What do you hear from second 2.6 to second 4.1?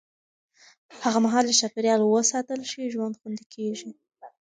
شي، ژوند خوندي کېږي.